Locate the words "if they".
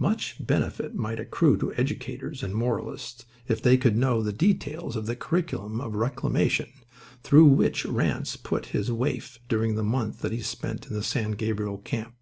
3.46-3.76